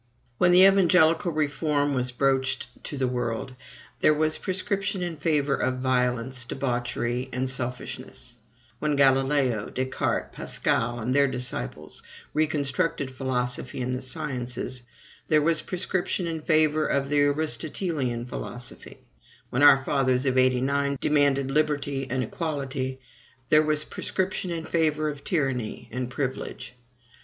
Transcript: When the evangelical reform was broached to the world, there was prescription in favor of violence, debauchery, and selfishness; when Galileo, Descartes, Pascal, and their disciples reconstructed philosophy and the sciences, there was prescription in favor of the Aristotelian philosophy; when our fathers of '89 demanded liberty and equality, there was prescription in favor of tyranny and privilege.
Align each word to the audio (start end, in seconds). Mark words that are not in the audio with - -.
When 0.39 0.51
the 0.51 0.65
evangelical 0.65 1.31
reform 1.31 1.93
was 1.93 2.11
broached 2.11 2.69
to 2.85 2.97
the 2.97 3.07
world, 3.07 3.53
there 3.99 4.15
was 4.15 4.39
prescription 4.39 5.03
in 5.03 5.15
favor 5.17 5.53
of 5.53 5.77
violence, 5.77 6.43
debauchery, 6.43 7.29
and 7.31 7.47
selfishness; 7.47 8.33
when 8.79 8.95
Galileo, 8.95 9.69
Descartes, 9.69 10.31
Pascal, 10.35 10.97
and 10.97 11.13
their 11.13 11.27
disciples 11.27 12.01
reconstructed 12.33 13.11
philosophy 13.11 13.79
and 13.79 13.93
the 13.93 14.01
sciences, 14.01 14.81
there 15.27 15.39
was 15.39 15.61
prescription 15.61 16.25
in 16.25 16.41
favor 16.41 16.87
of 16.87 17.09
the 17.09 17.19
Aristotelian 17.21 18.25
philosophy; 18.25 18.97
when 19.51 19.61
our 19.61 19.85
fathers 19.85 20.25
of 20.25 20.35
'89 20.35 20.97
demanded 20.99 21.51
liberty 21.51 22.07
and 22.09 22.23
equality, 22.23 22.99
there 23.49 23.61
was 23.61 23.83
prescription 23.83 24.49
in 24.49 24.65
favor 24.65 25.09
of 25.09 25.23
tyranny 25.23 25.89
and 25.91 26.09
privilege. 26.09 26.73